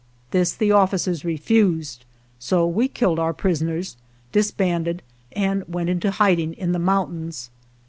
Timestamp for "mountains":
6.79-7.51